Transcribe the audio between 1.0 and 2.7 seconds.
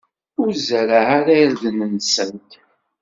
ara irden-nsent.